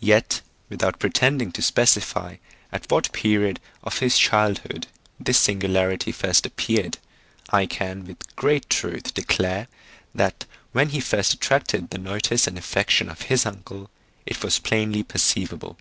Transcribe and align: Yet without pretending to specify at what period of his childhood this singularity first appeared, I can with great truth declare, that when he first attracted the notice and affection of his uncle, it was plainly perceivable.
Yet 0.00 0.42
without 0.68 0.98
pretending 0.98 1.50
to 1.52 1.62
specify 1.62 2.36
at 2.70 2.90
what 2.90 3.10
period 3.14 3.58
of 3.82 4.00
his 4.00 4.18
childhood 4.18 4.86
this 5.18 5.38
singularity 5.38 6.12
first 6.12 6.44
appeared, 6.44 6.98
I 7.48 7.64
can 7.64 8.04
with 8.04 8.36
great 8.36 8.68
truth 8.68 9.14
declare, 9.14 9.68
that 10.14 10.44
when 10.72 10.90
he 10.90 11.00
first 11.00 11.32
attracted 11.32 11.88
the 11.88 11.96
notice 11.96 12.46
and 12.46 12.58
affection 12.58 13.08
of 13.08 13.22
his 13.32 13.46
uncle, 13.46 13.88
it 14.26 14.44
was 14.44 14.58
plainly 14.58 15.02
perceivable. 15.02 15.78